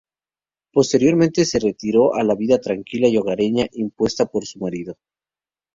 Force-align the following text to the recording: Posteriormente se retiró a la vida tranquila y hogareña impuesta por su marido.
Posteriormente 0.73 1.45
se 1.45 1.59
retiró 1.59 2.15
a 2.15 2.23
la 2.23 2.33
vida 2.33 2.59
tranquila 2.59 3.07
y 3.07 3.17
hogareña 3.17 3.67
impuesta 3.71 4.25
por 4.25 4.47
su 4.47 4.57
marido. 4.57 4.97